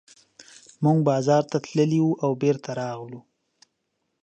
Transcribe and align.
موږ 0.83 0.97
بازار 1.09 1.43
ته 1.51 1.57
تللي 1.65 1.99
وو 2.03 2.19
او 2.23 2.31
بېرته 2.41 2.69
راغلو. 2.81 3.19